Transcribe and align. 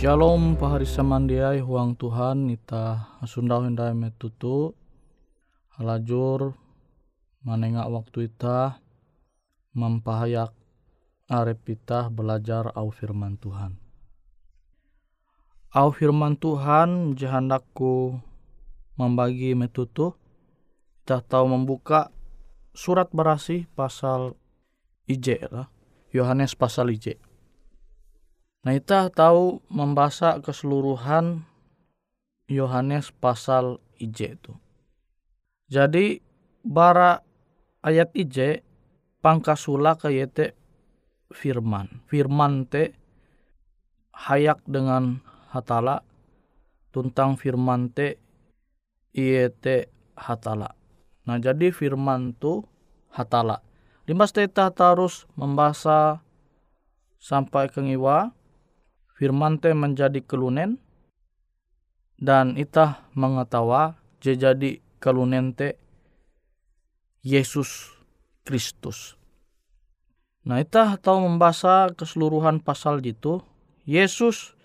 Shalom 0.00 0.56
pahari 0.56 0.88
samandiai 0.88 1.60
huang 1.60 1.92
Tuhan 1.92 2.48
ita 2.48 3.20
sundau 3.28 3.60
hendai 3.60 3.92
metutu 3.92 4.72
halajur 5.76 6.56
manengak 7.44 7.84
waktu 7.84 8.32
ita 8.32 8.80
mempahayak 9.76 10.56
arep 11.28 11.60
ita 11.76 12.08
belajar 12.08 12.72
au 12.72 12.88
firman 12.88 13.36
Tuhan. 13.36 13.76
Au 15.68 15.92
firman 15.92 16.32
Tuhan 16.40 17.12
jahandakku 17.12 18.24
membagi 18.96 19.52
metutu 19.52 20.16
kita 21.04 21.20
tahu 21.20 21.44
membuka 21.44 22.08
surat 22.72 23.12
berasi 23.12 23.68
pasal 23.76 24.32
IJ 25.04 25.44
lah 25.52 25.68
Yohanes 26.08 26.56
pasal 26.56 26.88
IJ. 26.88 27.20
Nah, 28.60 28.76
kita 28.76 29.08
tahu 29.08 29.64
membaca 29.72 30.36
keseluruhan 30.44 31.48
Yohanes 32.44 33.08
pasal 33.08 33.80
IJ 33.96 34.36
itu. 34.36 34.52
Jadi, 35.72 36.20
bara 36.60 37.24
ayat 37.80 38.12
IJ 38.12 38.60
pangkasula 39.24 39.96
ke 39.96 40.12
yete 40.12 40.52
firman. 41.32 42.04
Firman 42.04 42.68
te 42.68 42.92
hayak 44.12 44.60
dengan 44.68 45.24
hatala 45.48 46.04
tuntang 46.92 47.40
firman 47.40 47.88
te 47.88 48.20
iete 49.16 49.88
hatala. 50.18 50.76
Nah, 51.24 51.40
jadi 51.40 51.72
firman 51.72 52.36
tu 52.36 52.60
hatala. 53.14 53.64
Limas 54.04 54.34
kita 54.34 54.74
harus 54.74 55.24
membaca 55.38 56.20
sampai 57.22 57.70
ke 57.70 57.78
ngiwa 57.78 58.34
firman 59.20 59.60
te 59.60 59.76
menjadi 59.76 60.24
kelunen 60.24 60.80
dan 62.16 62.56
itah 62.56 63.04
mengetawa 63.12 64.00
jadi 64.24 64.80
kelunen 64.96 65.52
te 65.52 65.76
Yesus 67.20 67.92
Kristus. 68.48 69.20
Nah 70.48 70.56
itah 70.56 70.96
tahu 70.96 71.28
membaca 71.28 71.92
keseluruhan 71.92 72.64
pasal 72.64 73.04
itu 73.04 73.44
Yesus 73.84 74.56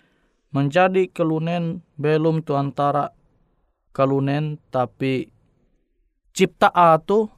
menjadi 0.56 1.04
kelunen 1.12 1.84
belum 2.00 2.40
tu 2.40 2.56
antara 2.56 3.12
kelunen 3.92 4.56
tapi 4.72 5.28
cipta 6.32 6.72
itu 6.96 7.28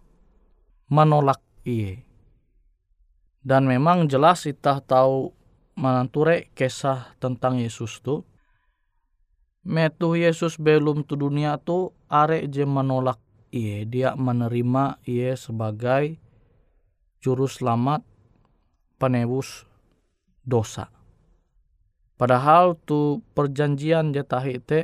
menolak 0.86 1.42
iye. 1.66 2.06
Dan 3.42 3.66
memang 3.66 4.06
jelas 4.06 4.46
kita 4.46 4.78
tahu 4.86 5.37
mananture 5.78 6.50
kisah 6.58 7.14
tentang 7.22 7.62
Yesus 7.62 8.02
tu. 8.02 8.26
Metu 9.62 10.18
Yesus 10.18 10.58
belum 10.58 11.06
tu 11.06 11.14
dunia 11.14 11.54
tu 11.62 11.94
are 12.10 12.42
je 12.50 12.66
menolak 12.66 13.22
iye 13.54 13.86
dia 13.86 14.18
menerima 14.18 14.98
iye 15.06 15.38
sebagai 15.38 16.18
juru 17.22 17.46
selamat 17.46 18.02
penebus 18.98 19.62
dosa. 20.42 20.90
Padahal 22.18 22.74
tu 22.82 23.22
perjanjian 23.38 24.10
jetahi 24.10 24.58
te 24.58 24.80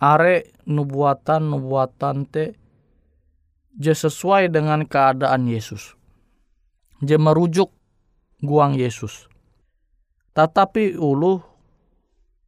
are 0.00 0.48
nubuatan 0.64 1.52
nubuatan 1.52 2.24
te 2.24 2.56
je 3.76 3.92
sesuai 3.92 4.48
dengan 4.48 4.88
keadaan 4.88 5.44
Yesus. 5.44 5.92
Je 7.04 7.16
merujuk 7.20 7.68
guang 8.40 8.76
Yesus 8.76 9.29
tetapi 10.40 10.96
ulu 10.96 11.44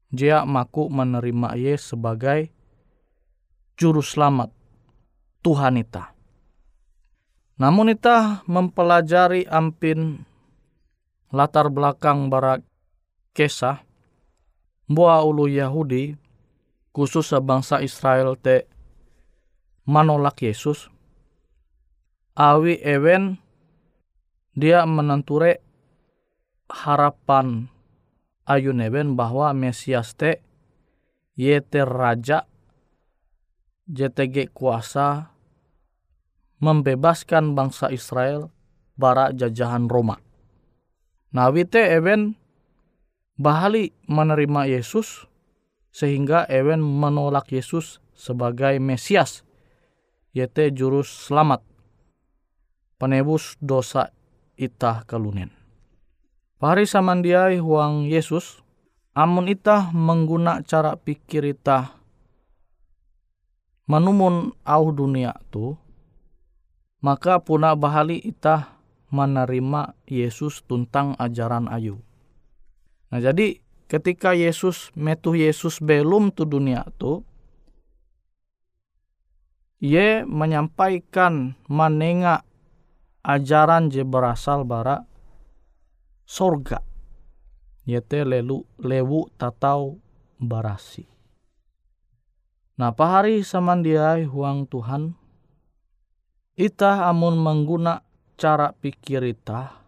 dia 0.09 0.49
maku 0.49 0.89
menerima 0.89 1.61
ye 1.61 1.77
sebagai 1.77 2.49
juru 3.77 4.01
selamat 4.01 4.49
Tuhan 5.45 5.77
ita. 5.77 6.17
Namun 7.61 7.93
ita 7.93 8.49
mempelajari 8.49 9.45
ampin 9.45 10.25
latar 11.29 11.69
belakang 11.69 12.33
barak 12.33 12.65
kesah 13.37 13.85
buah 14.89 15.21
ulu 15.29 15.53
Yahudi 15.53 16.17
khusus 16.97 17.29
bangsa 17.45 17.85
Israel 17.85 18.41
te 18.41 18.65
manolak 19.85 20.41
Yesus 20.41 20.89
awi 22.41 22.81
ewen 22.81 23.37
dia 24.57 24.89
menenture 24.89 25.61
harapan 26.73 27.72
ayu 28.49 28.75
neben 28.75 29.15
bahwa 29.15 29.55
Mesias 29.55 30.15
te 30.19 30.43
yete 31.39 31.87
raja 31.87 32.47
JTG 33.89 34.55
kuasa 34.55 35.35
membebaskan 36.63 37.59
bangsa 37.59 37.91
Israel 37.91 38.49
bara 38.95 39.35
jajahan 39.35 39.91
Roma. 39.91 40.17
Nawi 41.35 41.67
te 41.67 41.83
even 41.83 42.39
bahali 43.41 43.91
menerima 44.07 44.71
Yesus 44.71 45.27
sehingga 45.91 46.47
even 46.47 46.81
menolak 46.81 47.51
Yesus 47.51 47.99
sebagai 48.15 48.79
Mesias 48.79 49.43
yaitu 50.33 50.73
jurus 50.73 51.29
selamat 51.29 51.61
penebus 52.97 53.61
dosa 53.61 54.09
itah 54.57 55.05
kelunen. 55.05 55.62
Pari 56.63 56.87
samandiai 56.87 57.59
huang 57.59 58.07
Yesus, 58.07 58.63
amun 59.19 59.51
itah 59.51 59.91
mengguna 59.91 60.63
cara 60.63 60.95
pikir 60.95 61.43
itah 61.59 61.99
menumun 63.91 64.55
au 64.63 64.95
dunia 64.95 65.35
tu, 65.51 65.75
maka 67.03 67.43
puna 67.43 67.75
bahali 67.75 68.23
itah 68.23 68.79
menerima 69.11 69.99
Yesus 70.07 70.63
tentang 70.63 71.19
ajaran 71.19 71.67
ayu. 71.67 71.99
Nah 73.11 73.19
jadi 73.19 73.59
ketika 73.91 74.31
Yesus 74.31 74.95
metu 74.95 75.35
Yesus 75.35 75.83
belum 75.83 76.31
tu 76.31 76.47
dunia 76.47 76.87
tu, 76.95 77.27
ye 79.83 80.23
menyampaikan 80.23 81.59
manenga 81.67 82.47
ajaran 83.27 83.91
je 83.91 84.07
berasal 84.07 84.63
bara 84.63 85.11
sorga. 86.27 86.81
Yete 87.83 88.23
lelu 88.23 88.63
lewu 88.79 89.27
tatau 89.35 89.99
barasi. 90.39 91.07
Nah 92.79 92.95
pahari 92.95 93.43
samandiai 93.43 94.27
huang 94.27 94.67
Tuhan? 94.71 95.19
Ita 96.55 97.11
amun 97.11 97.41
mengguna 97.41 98.05
cara 98.37 98.75
pikir 98.75 99.23
ita 99.25 99.83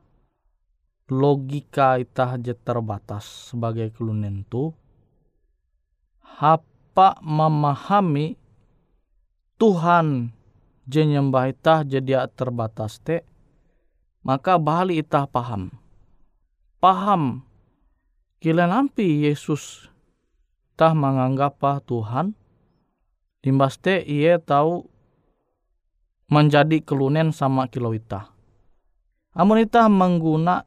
logika 1.13 2.01
ita 2.01 2.41
je 2.41 2.57
terbatas 2.57 3.53
sebagai 3.53 3.93
kelunen 3.93 4.41
tu 4.49 4.73
hapa 6.25 7.21
memahami 7.21 8.41
Tuhan 9.61 10.33
je 10.89 11.03
nyembah 11.05 11.53
ita 11.53 11.85
jadi 11.85 12.25
terbatas 12.33 13.05
te 13.05 13.21
maka 14.25 14.57
bahali 14.57 15.05
ita 15.05 15.29
paham 15.29 15.69
paham 16.85 17.41
kila 18.45 18.69
nampi 18.69 19.25
Yesus 19.25 19.89
tah 20.77 20.93
menganggap 20.93 21.57
Tuhan 21.89 22.37
dimbaste 23.41 24.05
ia 24.05 24.37
tahu 24.37 24.85
menjadi 26.29 26.85
kelunen 26.85 27.33
sama 27.33 27.73
kilo 27.73 27.97
ita. 27.97 28.29
Amun 29.33 29.65
ita 29.65 29.89
mengguna 29.89 30.65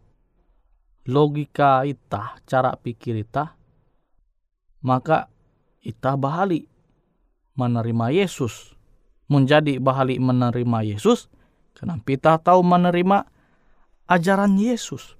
logika 1.06 1.86
ita, 1.86 2.42
cara 2.50 2.74
pikir 2.74 3.22
ita, 3.22 3.54
maka 4.82 5.30
ita 5.86 6.18
bahali 6.18 6.66
menerima 7.54 8.10
Yesus. 8.14 8.74
Menjadi 9.28 9.76
bahali 9.84 10.24
menerima 10.24 10.88
Yesus, 10.88 11.28
kenapa 11.76 12.08
kita 12.08 12.40
tahu 12.40 12.64
menerima 12.64 13.28
ajaran 14.08 14.56
Yesus. 14.56 15.17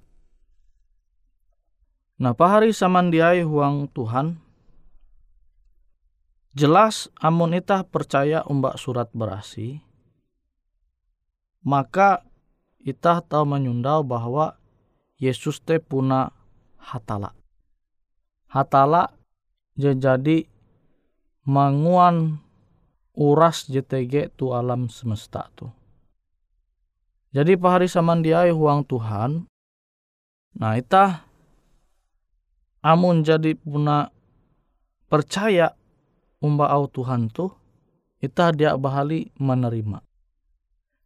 Nah 2.18 2.34
pahari 2.34 2.74
samandiai 2.74 3.46
huang 3.46 3.86
Tuhan. 3.94 4.42
Jelas 6.58 7.06
amun 7.22 7.54
itah 7.54 7.86
percaya 7.86 8.42
umbak 8.42 8.74
surat 8.74 9.06
berasi. 9.14 9.78
Maka 11.62 12.26
itah 12.82 13.22
tahu 13.22 13.46
menyundau 13.46 14.02
bahwa 14.02 14.58
Yesus 15.22 15.62
te 15.62 15.78
puna 15.78 16.34
hatala. 16.82 17.38
Hatala 18.50 19.14
jadi 19.78 20.42
manguan 21.46 22.42
uras 23.14 23.70
JTG 23.70 24.34
tu 24.34 24.50
alam 24.50 24.90
semesta 24.90 25.46
tu. 25.54 25.70
Jadi 27.30 27.54
pahari 27.54 27.86
samandiai 27.86 28.50
huang 28.50 28.82
Tuhan. 28.82 29.46
Nah 30.58 30.74
itah 30.74 31.27
amun 32.84 33.26
jadi 33.26 33.54
puna 33.58 34.10
percaya 35.10 35.74
umba 36.38 36.70
au 36.70 36.86
Tuhan 36.86 37.32
tuh 37.32 37.50
ita 38.22 38.50
dia 38.54 38.74
bahali 38.74 39.30
menerima. 39.38 40.02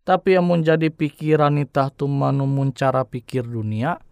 Tapi 0.02 0.34
amun 0.34 0.66
jadi 0.66 0.90
pikiran 0.90 1.62
ita 1.62 1.92
tu 1.94 2.10
manumun 2.10 2.74
cara 2.74 3.06
pikir 3.06 3.46
dunia, 3.46 4.02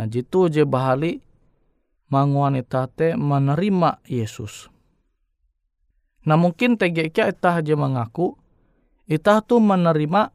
nah 0.00 0.06
jitu 0.08 0.48
je 0.48 0.64
bahali 0.64 1.20
manguan 2.08 2.56
ita 2.56 2.88
te 2.88 3.12
menerima 3.12 4.00
Yesus. 4.08 4.72
Nah 6.24 6.40
mungkin 6.40 6.80
tegeknya 6.80 7.28
ita 7.28 7.60
aja 7.60 7.74
mengaku, 7.76 8.40
ita 9.04 9.44
tu 9.44 9.60
menerima 9.60 10.32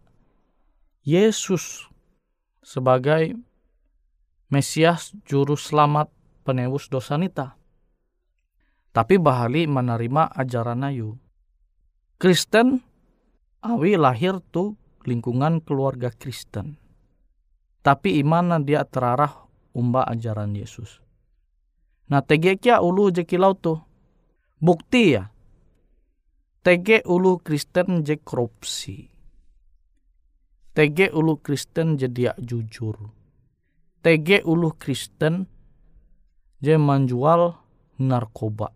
Yesus 1.01 1.89
sebagai 2.62 3.36
Mesias 4.53 5.17
juru 5.25 5.58
selamat 5.58 6.13
penebus 6.43 6.91
dosa 6.91 7.15
nita. 7.15 7.55
Tapi 8.93 9.17
bahali 9.17 9.65
menerima 9.65 10.35
ajaran 10.35 10.85
ayu. 10.85 11.17
Kristen 12.21 12.83
awi 13.65 13.97
lahir 13.97 14.38
tu 14.53 14.77
lingkungan 15.07 15.63
keluarga 15.63 16.12
Kristen. 16.13 16.77
Tapi 17.83 18.21
iman 18.23 18.62
dia 18.63 18.85
terarah 18.85 19.50
umba 19.75 20.05
ajaran 20.07 20.55
Yesus. 20.55 21.03
Nah 22.07 22.21
tegekia 22.21 22.79
ulu 22.79 23.12
jekilau 23.12 23.57
tu. 23.57 23.75
Bukti 24.63 25.17
ya. 25.17 25.27
Tege 26.63 27.03
ulu 27.03 27.43
Kristen 27.43 28.07
je 28.07 28.15
korupsi. 28.15 29.12
Tege 30.71 31.12
ulu 31.12 31.43
Kristen 31.43 32.00
jadi 32.00 32.31
jujur. 32.39 33.12
Tege 34.00 34.39
ulu 34.47 34.71
Kristen 34.79 35.43
je 36.63 36.79
menjual 36.79 37.60
narkoba. 38.00 38.72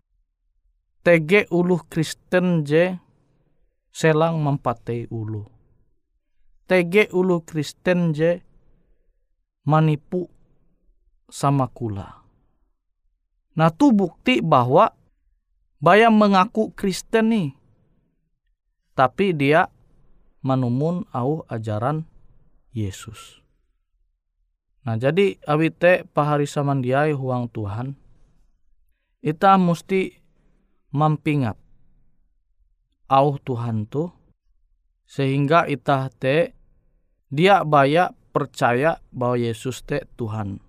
TG 1.08 1.48
ulu 1.56 1.80
Kristen 1.88 2.68
je 2.68 3.00
selang 3.96 4.44
mempatei 4.44 5.08
ulu. 5.08 5.48
TG 6.68 7.16
ulu 7.16 7.48
Kristen 7.48 8.12
je 8.12 8.44
manipu 9.64 10.28
sama 11.32 11.72
kula. 11.72 12.28
Nah 13.56 13.72
tu 13.72 13.96
bukti 13.96 14.44
bahwa 14.44 14.92
bayang 15.80 16.20
mengaku 16.20 16.76
Kristen 16.76 17.32
nih. 17.32 17.50
Tapi 18.92 19.32
dia 19.32 19.72
menumun 20.44 21.08
au 21.16 21.48
ajaran 21.48 22.04
Yesus. 22.76 23.47
Nah 24.88 24.96
jadi 24.96 25.36
awite 25.44 26.08
pahari 26.16 26.48
samandiai 26.48 27.12
huang 27.12 27.52
Tuhan. 27.52 27.92
Ita 29.20 29.60
mesti 29.60 30.16
mampingat 30.96 31.60
au 33.12 33.36
Tuhan 33.36 33.84
tu 33.92 34.08
sehingga 35.04 35.68
ita 35.68 36.08
te 36.16 36.56
dia 37.28 37.68
baya 37.68 38.16
percaya 38.32 39.04
bahwa 39.12 39.36
Yesus 39.36 39.84
te 39.84 40.08
Tuhan. 40.16 40.64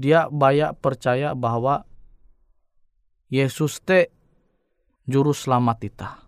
Dia 0.00 0.32
baya 0.32 0.72
percaya 0.72 1.36
bahwa 1.36 1.84
Yesus 3.28 3.84
te 3.84 4.08
juru 5.04 5.36
selamat 5.36 5.78
ita. 5.84 6.19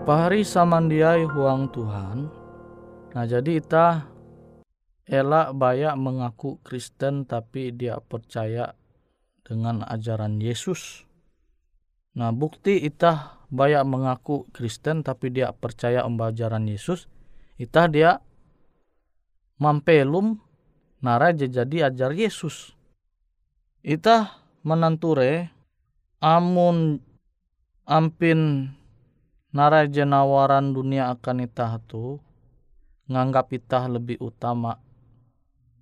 Pahari 0.00 0.48
samandiai 0.48 1.28
huang 1.28 1.68
Tuhan. 1.76 2.32
Nah 3.12 3.24
jadi 3.28 3.60
ita 3.60 4.08
elak 5.04 5.52
banyak 5.52 5.92
mengaku 6.00 6.56
Kristen 6.64 7.28
tapi 7.28 7.68
dia 7.76 8.00
percaya 8.00 8.72
dengan 9.44 9.84
ajaran 9.84 10.40
Yesus. 10.40 11.04
Nah 12.16 12.32
bukti 12.32 12.80
itah 12.80 13.44
banyak 13.52 13.84
mengaku 13.84 14.48
Kristen 14.56 15.04
tapi 15.04 15.36
dia 15.36 15.52
percaya 15.52 16.08
ajaran 16.08 16.64
Yesus. 16.64 17.04
Itah 17.60 17.86
dia 17.92 18.24
mampelum 19.60 20.40
nara 21.04 21.36
jadi 21.36 21.92
ajar 21.92 22.16
Yesus. 22.16 22.72
Itah 23.84 24.32
menanture 24.64 25.52
amun 26.24 27.04
ampin 27.84 28.72
nara 29.50 29.86
jenawaran 29.90 30.70
dunia 30.70 31.10
akan 31.10 31.46
itah 31.46 31.82
tu 31.82 32.22
nganggap 33.10 33.50
itah 33.50 33.90
lebih 33.90 34.22
utama. 34.22 34.78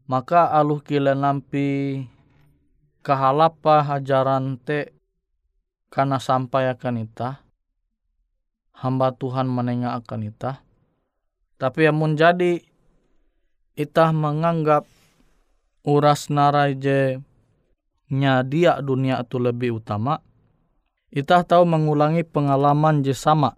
Maka 0.09 0.49
aluh 0.49 0.81
kila 0.81 1.13
nampi 1.13 2.01
kahalapa 3.05 3.85
hajaran 3.85 4.57
te 4.57 4.97
karena 5.93 6.17
sampai 6.17 6.73
akan 6.73 7.05
ita 7.05 7.45
hamba 8.73 9.13
Tuhan 9.13 9.49
menengah 9.49 9.97
akan 10.01 10.33
ita 10.33 10.65
tapi 11.59 11.91
yang 11.91 11.99
menjadi 11.99 12.63
ita 13.75 14.07
menganggap 14.15 14.87
uras 15.83 16.31
naraje 16.31 17.19
nya 18.09 18.41
dia 18.41 18.81
dunia 18.81 19.21
itu 19.21 19.37
lebih 19.37 19.83
utama. 19.85 20.25
Ita 21.13 21.45
tahu 21.45 21.69
mengulangi 21.69 22.25
pengalaman 22.25 23.05
je 23.05 23.13
sama 23.13 23.58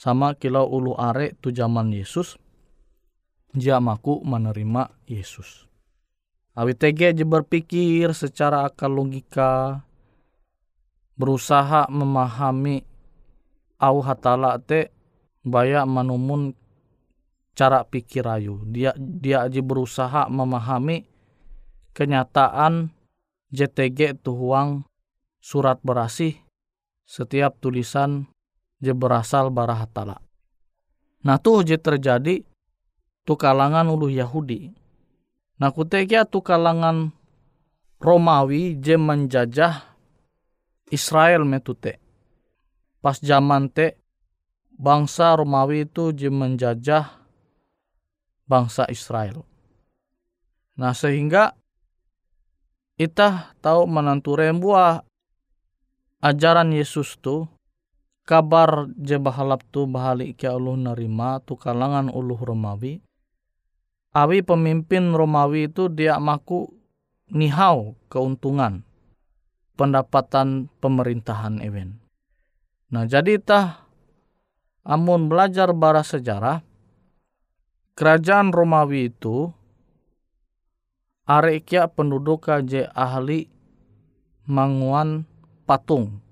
sama 0.00 0.32
kilau 0.32 0.64
ulu 0.64 0.96
are 0.96 1.36
tu 1.44 1.52
zaman 1.52 1.92
Yesus 1.92 2.40
jamaku 3.52 4.24
menerima 4.24 4.88
Yesus 5.04 5.68
Awi 6.60 6.74
tege 6.74 7.14
je 7.14 7.22
berpikir 7.22 8.10
secara 8.10 8.66
akal 8.66 8.90
logika, 8.90 9.86
berusaha 11.14 11.86
memahami 11.86 12.82
au 13.78 14.02
hatala 14.02 14.58
te 14.58 14.90
baya 15.46 15.86
manumun 15.86 16.58
cara 17.54 17.86
pikir 17.86 18.26
ayu. 18.26 18.66
Dia 18.66 18.90
dia 18.98 19.46
aja 19.46 19.62
berusaha 19.62 20.26
memahami 20.26 21.06
kenyataan 21.94 22.90
JTG 23.54 24.18
tuhuang 24.26 24.82
surat 25.38 25.78
berasih 25.86 26.34
setiap 27.06 27.62
tulisan 27.62 28.29
je 28.80 28.92
berasal 28.96 29.52
bara 29.52 29.76
hatala. 29.84 30.18
Nah 31.20 31.36
tuh 31.36 31.62
je 31.62 31.76
terjadi 31.76 32.42
tu 33.28 33.36
kalangan 33.36 33.86
ulu 33.92 34.08
Yahudi 34.08 34.80
Nah 35.60 35.68
kutekia 35.68 36.24
tu 36.24 36.40
kalangan 36.40 37.12
Romawi 38.00 38.80
je 38.80 38.96
menjajah 38.96 39.84
Israel 40.88 41.44
metute. 41.44 42.00
Pas 43.04 43.20
zaman 43.20 43.68
te 43.68 44.00
bangsa 44.72 45.36
Romawi 45.36 45.84
itu 45.84 46.16
je 46.16 46.32
menjajah 46.32 47.12
bangsa 48.48 48.88
Israel. 48.88 49.44
Nah 50.80 50.96
sehingga 50.96 51.52
kita 52.96 53.52
tahu 53.60 53.84
menantu 53.84 54.40
rembuah 54.40 55.04
ajaran 56.24 56.72
Yesus 56.72 57.20
tu 57.20 57.44
kabar 58.30 58.86
je 58.94 59.18
bahalap 59.18 59.66
tu 59.74 59.90
bahalik 59.90 60.38
ke 60.38 60.46
uluh 60.46 60.78
nerima 60.78 61.42
tu 61.42 61.58
kalangan 61.58 62.06
uluh 62.14 62.38
Romawi 62.38 63.02
awi 64.14 64.46
pemimpin 64.46 65.10
Romawi 65.10 65.66
itu 65.66 65.90
dia 65.90 66.22
maku 66.22 66.70
nihau 67.34 67.98
keuntungan 68.06 68.86
pendapatan 69.74 70.70
pemerintahan 70.78 71.58
event. 71.58 71.98
Nah 72.94 73.06
jadi 73.10 73.42
tah 73.42 73.82
amun 74.86 75.26
belajar 75.26 75.74
bara 75.74 76.06
sejarah 76.06 76.62
kerajaan 77.98 78.54
Romawi 78.54 79.10
itu 79.10 79.50
arekia 81.26 81.90
penduduk 81.90 82.46
je 82.62 82.86
ahli 82.94 83.50
manguan 84.46 85.26
patung. 85.66 86.22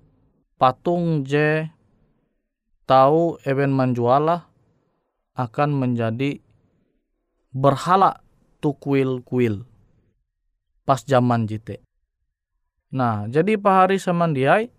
Patung 0.59 1.23
je 1.23 1.71
tahu 2.89 3.37
event 3.45 3.69
menjualah 3.69 4.49
akan 5.37 5.69
menjadi 5.77 6.41
berhala 7.53 8.17
tu 8.57 8.73
kuil-kuil 8.73 9.61
pas 10.89 11.05
zaman 11.05 11.45
jite. 11.45 11.85
Nah, 12.89 13.29
jadi 13.29 13.61
pahari 13.61 14.01
samandiai 14.01 14.73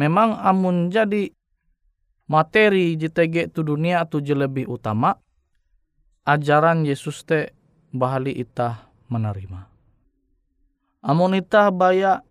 memang 0.00 0.40
amun 0.40 0.88
jadi 0.88 1.28
materi 2.24 2.96
JTG 2.96 3.52
tu 3.52 3.60
dunia 3.60 4.08
tu 4.08 4.24
je 4.24 4.32
lebih 4.32 4.64
utama 4.72 5.20
ajaran 6.24 6.88
Yesus 6.88 7.22
te 7.28 7.52
bahali 7.92 8.32
itah 8.32 8.88
menerima. 9.12 9.68
Amun 11.04 11.36
itah 11.36 11.68
baya 11.68 12.24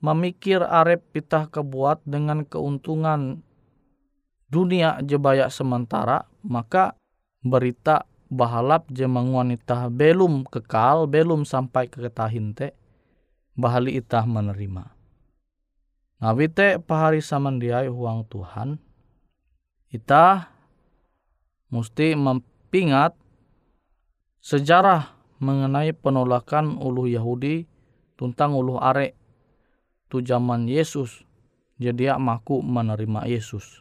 memikir 0.00 0.64
arep 0.64 1.04
itah 1.12 1.46
kebuat 1.46 2.02
dengan 2.08 2.42
keuntungan 2.48 3.44
dunia 4.50 4.98
je 5.06 5.16
baya 5.16 5.46
sementara, 5.46 6.26
maka 6.42 6.98
berita 7.40 8.04
bahalap 8.28 8.90
jemang 8.90 9.30
wanita 9.30 9.88
belum 9.88 10.46
kekal, 10.50 11.06
belum 11.06 11.46
sampai 11.46 11.86
ke 11.86 12.02
ketahin 12.02 12.52
te, 12.52 12.74
bahali 13.54 13.96
itah 13.98 14.26
menerima. 14.26 14.90
Nabi 16.20 16.52
te 16.52 16.76
pahari 16.76 17.24
samandiai 17.24 17.88
huang 17.88 18.28
Tuhan, 18.28 18.76
itah 19.88 20.52
mesti 21.72 22.12
mempingat 22.12 23.16
sejarah 24.42 25.16
mengenai 25.40 25.96
penolakan 25.96 26.76
ulu 26.76 27.08
Yahudi 27.08 27.64
tentang 28.20 28.52
ulu 28.52 28.76
are 28.76 29.16
tu 30.12 30.20
zaman 30.20 30.68
Yesus 30.68 31.24
jadi 31.80 32.20
maku 32.20 32.60
menerima 32.60 33.24
Yesus. 33.24 33.80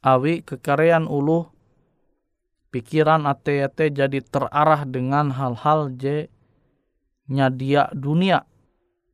Awi 0.00 0.40
kekarean 0.40 1.04
ulu 1.04 1.44
pikiran 2.72 3.28
ate-ate 3.28 3.92
jadi 3.92 4.20
terarah 4.24 4.88
dengan 4.88 5.28
hal-hal 5.34 5.92
je 5.96 6.32
nyadia 7.28 7.92
dunia. 7.92 8.48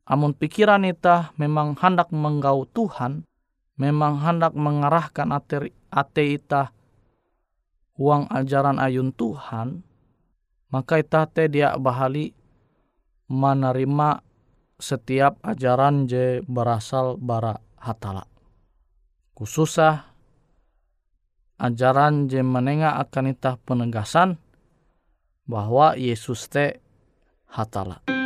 Amun 0.06 0.38
pikiran 0.38 0.86
ita 0.86 1.34
memang 1.34 1.74
hendak 1.74 2.14
menggau 2.14 2.62
Tuhan, 2.70 3.26
memang 3.74 4.22
hendak 4.22 4.54
mengarahkan 4.54 5.34
ate, 5.34 5.74
ate 5.90 6.24
ita 6.38 6.70
uang 7.98 8.28
ajaran 8.30 8.78
ayun 8.78 9.10
Tuhan, 9.10 9.82
maka 10.70 11.00
ita 11.00 11.26
te 11.26 11.48
dia 11.48 11.74
bahali 11.74 12.36
menerima 13.26 14.22
setiap 14.76 15.40
ajaran 15.42 16.06
je 16.06 16.44
berasal 16.44 17.16
bara 17.16 17.56
hatala. 17.80 18.28
Khususah 19.36 20.15
ajaran 21.56 22.28
je 22.28 22.40
menengah 22.44 23.00
akan 23.00 23.32
itah 23.32 23.56
penegasan 23.60 24.36
bahwa 25.48 25.96
Yesus 25.96 26.48
te 26.52 26.80
hatala. 27.48 28.25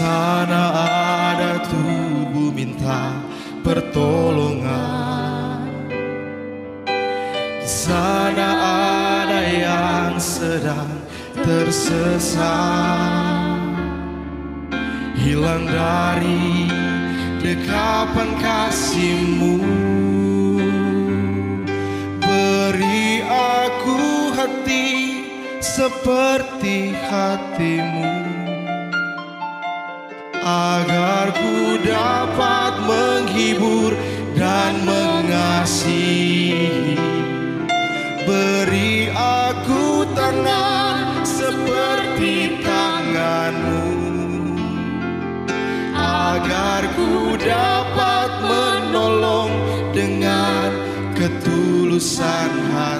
sana 0.00 0.72
ada 1.28 1.60
tubuh 1.68 2.48
minta 2.48 3.20
pertolongan. 3.60 5.68
Di 7.60 7.68
sana 7.68 8.48
ada 9.20 9.44
yang 9.44 10.16
sedang 10.16 10.88
tersesat. 11.36 12.40
Hilang 15.20 15.68
dari 15.68 16.64
dekapan 17.44 18.40
kasihmu. 18.40 19.60
Beri 22.24 23.20
aku 23.28 24.32
hati 24.32 24.88
seperti 25.60 26.96
hatimu 27.04 28.29
agar 30.50 31.30
ku 31.36 31.78
dapat 31.84 32.74
menghibur 32.82 33.94
dan 34.34 34.82
mengasihi. 34.82 36.58
Beri 38.26 39.10
aku 39.14 40.06
tangan 40.14 41.22
seperti 41.26 42.62
tanganmu, 42.62 43.90
agar 45.98 46.82
ku 46.94 47.34
dapat 47.38 48.30
menolong 48.46 49.50
dengan 49.94 50.70
ketulusan 51.18 52.50
hati. 52.74 52.99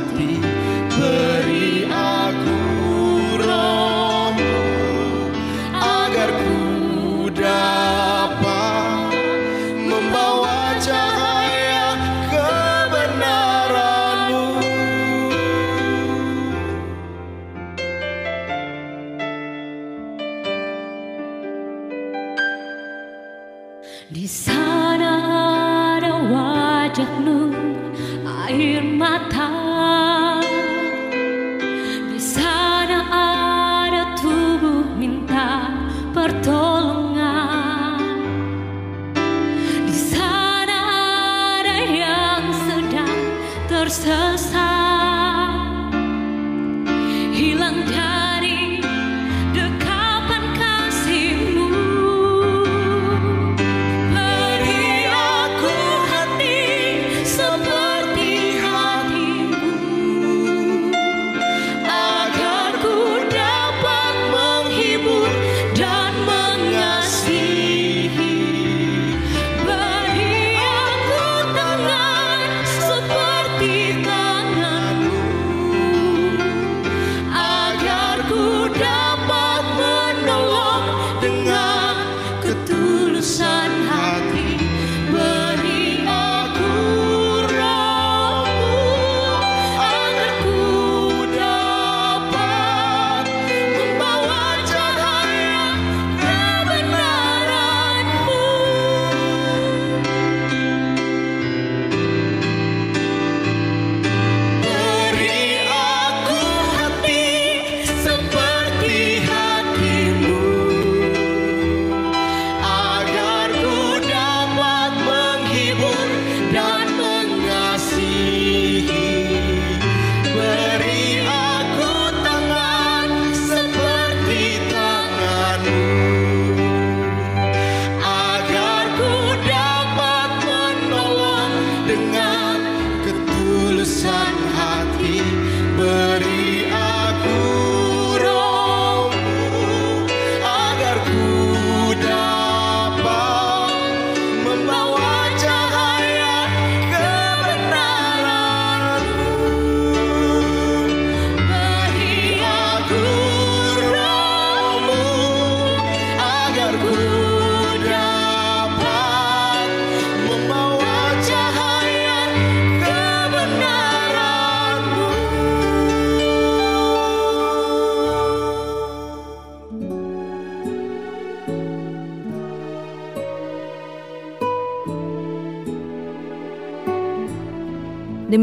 Di 24.11 24.27
sana 24.27 25.23
ada 25.95 26.19
wajahmu, 26.19 27.55
air 28.27 28.83
mata. 28.83 29.60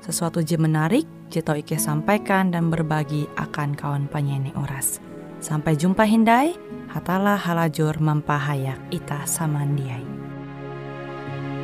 sesuatu 0.00 0.40
je 0.40 0.56
menarik, 0.56 1.04
je 1.28 1.44
tau 1.44 1.60
Ike 1.60 1.76
sampaikan 1.76 2.48
dan 2.48 2.72
berbagi 2.72 3.28
akan 3.36 3.76
kawan 3.76 4.04
penyanyi 4.08 4.56
oras. 4.56 4.96
Sampai 5.44 5.76
jumpa 5.76 6.08
Hindai, 6.08 6.56
hatalah 6.88 7.36
halajur 7.36 8.00
mempahayak 8.00 8.80
ita 8.88 9.24
samandiai. 9.28 10.04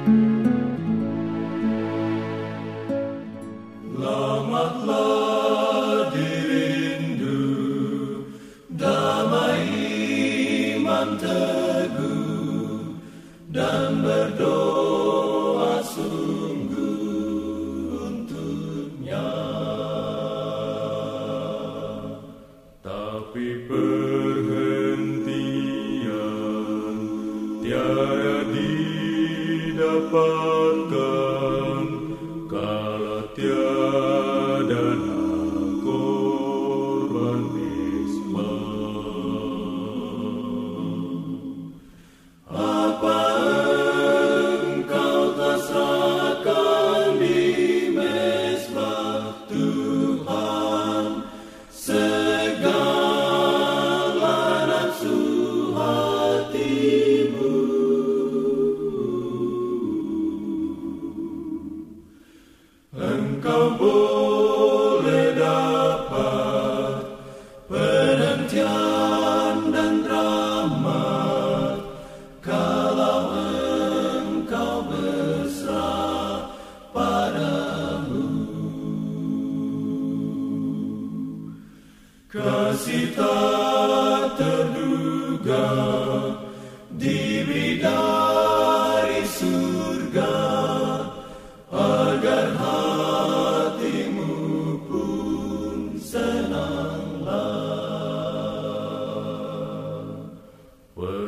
thank 0.07 0.47
you 0.47 0.56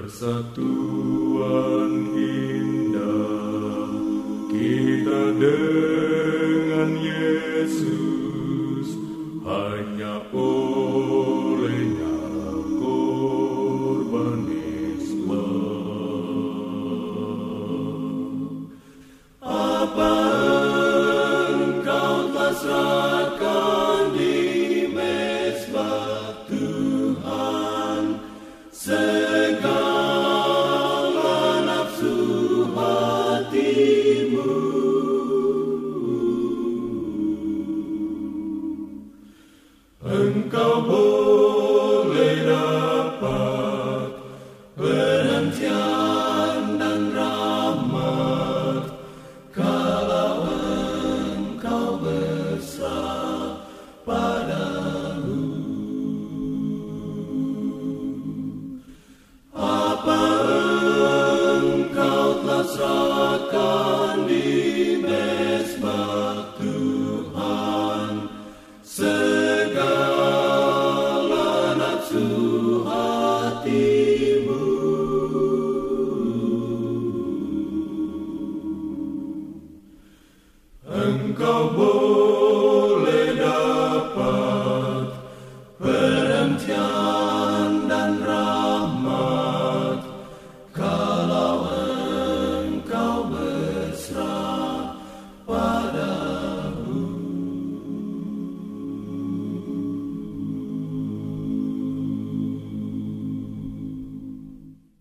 Persatuan 0.09 1.93
indah 2.17 3.93
kita 4.49 5.37
dengan 5.37 6.97
Yesus. 6.97 8.28